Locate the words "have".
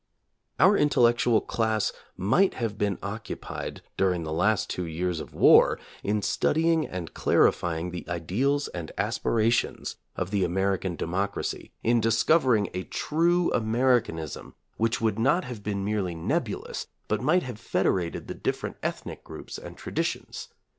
2.55-2.75, 15.45-15.61, 17.43-17.59